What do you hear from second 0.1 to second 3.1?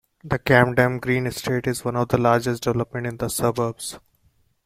The Camden Green Estate is one of the largest developments